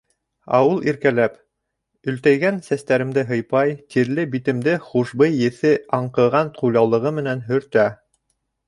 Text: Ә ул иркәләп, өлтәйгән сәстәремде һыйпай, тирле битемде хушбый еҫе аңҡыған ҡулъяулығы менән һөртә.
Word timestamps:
Ә 0.59 0.59
ул 0.67 0.79
иркәләп, 0.93 1.35
өлтәйгән 2.13 2.57
сәстәремде 2.69 3.25
һыйпай, 3.33 3.77
тирле 3.97 4.27
битемде 4.37 4.75
хушбый 4.89 5.39
еҫе 5.45 5.77
аңҡыған 6.01 6.53
ҡулъяулығы 6.61 7.15
менән 7.21 7.49
һөртә. 7.55 7.91